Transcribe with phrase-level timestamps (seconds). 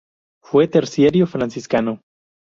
[0.41, 2.01] Fue terciario franciscano.